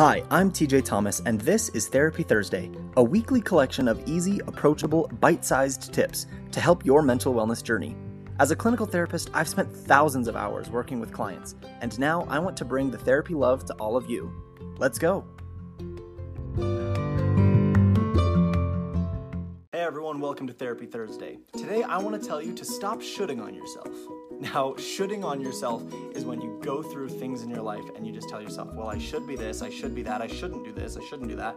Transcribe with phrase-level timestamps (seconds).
[0.00, 5.10] Hi, I'm TJ Thomas, and this is Therapy Thursday, a weekly collection of easy, approachable,
[5.20, 7.94] bite sized tips to help your mental wellness journey.
[8.38, 12.38] As a clinical therapist, I've spent thousands of hours working with clients, and now I
[12.38, 14.32] want to bring the therapy love to all of you.
[14.78, 15.22] Let's go.
[19.90, 21.40] Everyone, welcome to Therapy Thursday.
[21.52, 23.88] Today I want to tell you to stop shoulding on yourself.
[24.40, 25.82] Now, shoulding on yourself
[26.14, 28.88] is when you go through things in your life and you just tell yourself, well,
[28.88, 31.36] I should be this, I should be that, I shouldn't do this, I shouldn't do
[31.36, 31.56] that.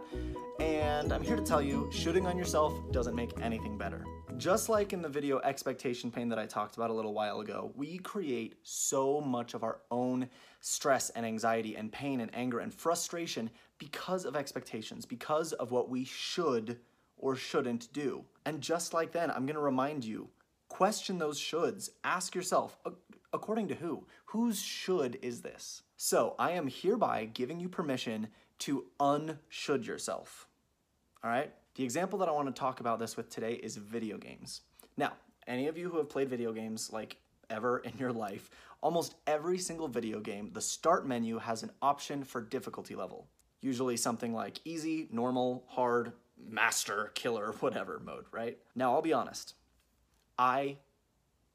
[0.60, 4.04] And I'm here to tell you, shoulding on yourself doesn't make anything better.
[4.36, 7.72] Just like in the video Expectation Pain that I talked about a little while ago,
[7.74, 10.28] we create so much of our own
[10.60, 13.48] stress and anxiety and pain and anger and frustration
[13.78, 16.80] because of expectations, because of what we should
[17.16, 18.24] or shouldn't do.
[18.44, 20.28] And just like then, I'm gonna remind you
[20.74, 21.90] Question those shoulds.
[22.02, 22.76] Ask yourself,
[23.32, 24.08] according to who?
[24.26, 25.82] Whose should is this?
[25.96, 28.26] So I am hereby giving you permission
[28.60, 30.48] to unshould yourself.
[31.22, 31.52] All right?
[31.76, 34.62] The example that I want to talk about this with today is video games.
[34.96, 35.12] Now,
[35.46, 37.18] any of you who have played video games like
[37.50, 42.24] ever in your life, almost every single video game, the start menu has an option
[42.24, 43.28] for difficulty level.
[43.60, 46.14] Usually something like easy, normal, hard,
[46.54, 48.58] master, killer, whatever mode, right?
[48.74, 49.54] Now, I'll be honest.
[50.38, 50.78] I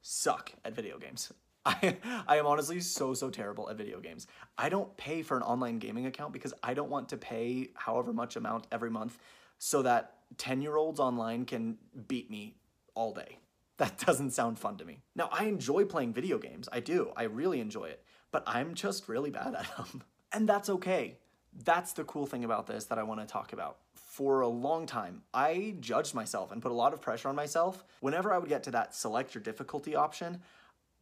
[0.02, 1.31] suck at video games.
[1.66, 1.97] I,
[2.28, 4.28] I am honestly so, so terrible at video games.
[4.58, 8.14] I don't pay for an online gaming account because I don't want to pay however
[8.14, 9.17] much amount every month
[9.58, 12.56] so that 10 year olds online can beat me
[12.95, 13.38] all day.
[13.80, 15.00] That doesn't sound fun to me.
[15.16, 16.67] Now, I enjoy playing video games.
[16.69, 17.13] I do.
[17.16, 18.03] I really enjoy it.
[18.30, 20.03] But I'm just really bad at them.
[20.34, 21.17] And that's okay.
[21.63, 23.78] That's the cool thing about this that I want to talk about
[24.20, 27.86] for a long time, I judged myself and put a lot of pressure on myself.
[28.02, 30.42] Whenever I would get to that select your difficulty option,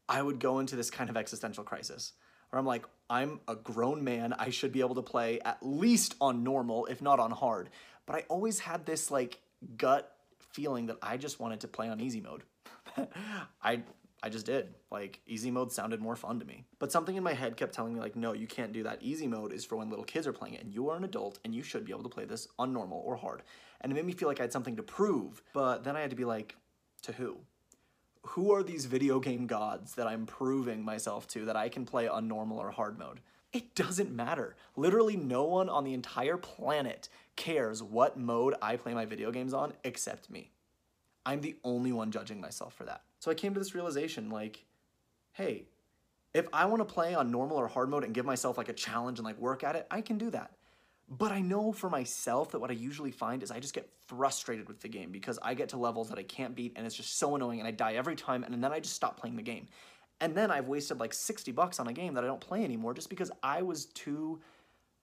[0.07, 2.13] I would go into this kind of existential crisis
[2.51, 4.33] where I'm like, I'm a grown man.
[4.33, 7.71] I should be able to play at least on normal, if not on hard.
[8.05, 9.39] But I always had this like
[9.77, 10.15] gut
[10.51, 12.43] feeling that I just wanted to play on easy mode.
[13.63, 13.81] I
[14.23, 14.73] I just did.
[14.91, 16.65] Like easy mode sounded more fun to me.
[16.79, 19.01] But something in my head kept telling me like, no, you can't do that.
[19.01, 21.39] Easy mode is for when little kids are playing it and you are an adult
[21.45, 23.43] and you should be able to play this on normal or hard.
[23.81, 25.43] And it made me feel like I had something to prove.
[25.53, 26.55] But then I had to be like,
[27.03, 27.37] to who?
[28.23, 32.07] Who are these video game gods that I'm proving myself to that I can play
[32.07, 33.21] on normal or hard mode?
[33.53, 34.55] It doesn't matter.
[34.75, 39.53] Literally no one on the entire planet cares what mode I play my video games
[39.53, 40.51] on except me.
[41.25, 43.03] I'm the only one judging myself for that.
[43.19, 44.65] So I came to this realization like,
[45.33, 45.65] hey,
[46.33, 48.73] if I want to play on normal or hard mode and give myself like a
[48.73, 50.51] challenge and like work at it, I can do that.
[51.09, 54.67] But I know for myself that what I usually find is I just get frustrated
[54.67, 57.17] with the game because I get to levels that I can't beat and it's just
[57.17, 59.67] so annoying and I die every time and then I just stop playing the game.
[60.19, 62.93] And then I've wasted like 60 bucks on a game that I don't play anymore
[62.93, 64.41] just because I was too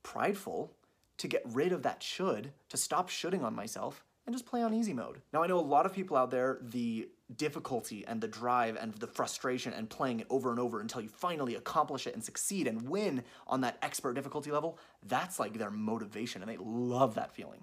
[0.03, 0.73] prideful
[1.19, 4.73] to get rid of that should, to stop shoulding on myself and just play on
[4.73, 5.21] easy mode.
[5.33, 8.95] Now, I know a lot of people out there, the difficulty and the drive and
[8.95, 12.67] the frustration and playing it over and over until you finally accomplish it and succeed
[12.67, 17.35] and win on that expert difficulty level, that's like their motivation and they love that
[17.35, 17.62] feeling.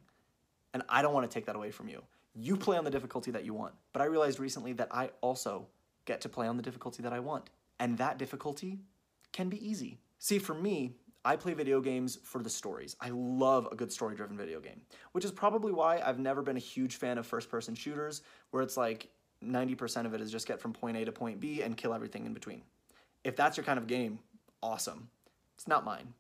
[0.74, 2.04] And I don't want to take that away from you.
[2.34, 3.74] You play on the difficulty that you want.
[3.94, 5.68] But I realized recently that I also
[6.06, 7.50] get to play on the difficulty that I want.
[7.80, 8.80] And that difficulty
[9.34, 10.00] can be easy.
[10.18, 12.96] See, for me, I play video games for the stories.
[13.00, 16.58] I love a good story driven video game, which is probably why I've never been
[16.58, 19.10] a huge fan of first person shooters, where it's like
[19.44, 22.26] 90% of it is just get from point A to point B and kill everything
[22.26, 22.64] in between.
[23.24, 24.20] If that's your kind of game,
[24.64, 25.10] awesome.
[25.56, 26.14] It's not mine.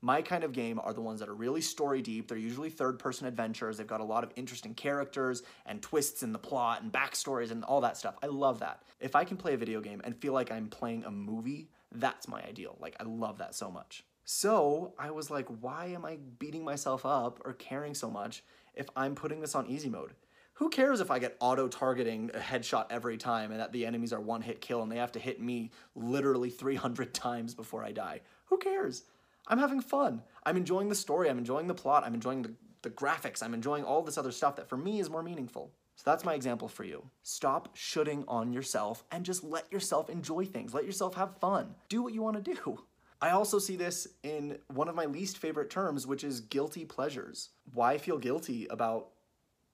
[0.00, 2.28] My kind of game are the ones that are really story deep.
[2.28, 3.78] They're usually third person adventures.
[3.78, 7.64] They've got a lot of interesting characters and twists in the plot and backstories and
[7.64, 8.14] all that stuff.
[8.22, 8.82] I love that.
[9.00, 12.28] If I can play a video game and feel like I'm playing a movie, that's
[12.28, 12.76] my ideal.
[12.80, 14.04] Like, I love that so much.
[14.24, 18.42] So I was like, why am I beating myself up or caring so much
[18.74, 20.12] if I'm putting this on easy mode?
[20.54, 24.12] Who cares if I get auto targeting a headshot every time and that the enemies
[24.12, 27.92] are one hit kill and they have to hit me literally 300 times before I
[27.92, 28.20] die?
[28.46, 29.02] Who cares?
[29.46, 30.22] I'm having fun.
[30.44, 31.28] I'm enjoying the story.
[31.28, 32.04] I'm enjoying the plot.
[32.06, 33.42] I'm enjoying the, the graphics.
[33.42, 35.72] I'm enjoying all this other stuff that for me is more meaningful.
[35.96, 37.10] So that's my example for you.
[37.22, 40.72] Stop shoulding on yourself and just let yourself enjoy things.
[40.72, 41.74] Let yourself have fun.
[41.88, 42.78] Do what you want to do.
[43.24, 47.48] I also see this in one of my least favorite terms, which is guilty pleasures.
[47.72, 49.12] Why feel guilty about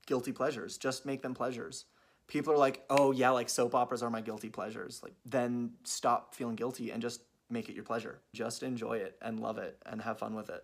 [0.06, 0.78] guilty pleasures?
[0.78, 1.86] Just make them pleasures.
[2.28, 5.00] People are like, oh, yeah, like soap operas are my guilty pleasures.
[5.02, 8.20] Like, then stop feeling guilty and just make it your pleasure.
[8.34, 10.62] Just enjoy it and love it and have fun with it.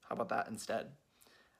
[0.00, 0.86] How about that instead?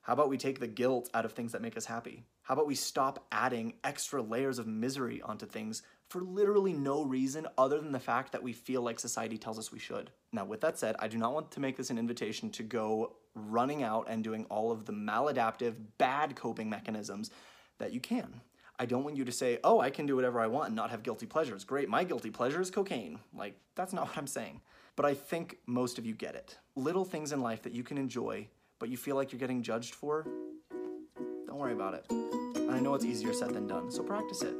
[0.03, 2.25] How about we take the guilt out of things that make us happy?
[2.41, 7.47] How about we stop adding extra layers of misery onto things for literally no reason
[7.57, 10.11] other than the fact that we feel like society tells us we should.
[10.33, 13.15] Now, with that said, I do not want to make this an invitation to go
[13.33, 17.31] running out and doing all of the maladaptive, bad coping mechanisms
[17.79, 18.41] that you can.
[18.77, 20.91] I don't want you to say, oh, I can do whatever I want and not
[20.91, 21.63] have guilty pleasures.
[21.63, 23.19] Great, my guilty pleasure is cocaine.
[23.33, 24.61] Like, that's not what I'm saying.
[24.95, 26.57] But I think most of you get it.
[26.75, 28.49] Little things in life that you can enjoy,
[28.83, 30.27] but you feel like you're getting judged for,
[31.47, 32.05] don't worry about it.
[32.09, 34.53] And I know it's easier said than done, so practice it.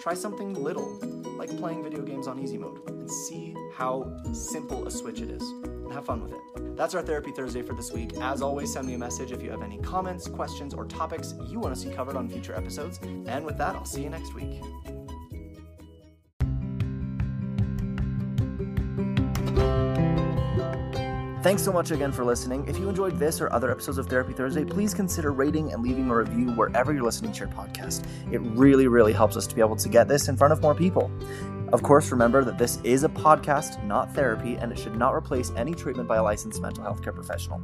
[0.00, 0.98] Try something little,
[1.36, 5.42] like playing video games on easy mode, and see how simple a switch it is.
[5.42, 6.74] And have fun with it.
[6.74, 8.16] That's our Therapy Thursday for this week.
[8.22, 11.60] As always, send me a message if you have any comments, questions, or topics you
[11.60, 12.98] want to see covered on future episodes.
[13.02, 14.62] And with that, I'll see you next week.
[21.42, 22.68] Thanks so much again for listening.
[22.68, 26.10] If you enjoyed this or other episodes of Therapy Thursday, please consider rating and leaving
[26.10, 28.04] a review wherever you're listening to your podcast.
[28.30, 30.74] It really, really helps us to be able to get this in front of more
[30.74, 31.10] people.
[31.72, 35.50] Of course, remember that this is a podcast, not therapy, and it should not replace
[35.56, 37.62] any treatment by a licensed mental health care professional.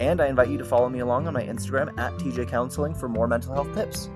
[0.00, 3.10] And I invite you to follow me along on my Instagram at TJ Counseling for
[3.10, 4.08] more mental health tips.